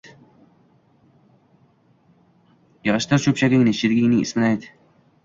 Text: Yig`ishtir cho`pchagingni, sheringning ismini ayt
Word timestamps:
Yig`ishtir 2.87 3.21
cho`pchagingni, 3.27 3.75
sheringning 3.81 4.25
ismini 4.25 4.49
ayt 4.53 4.67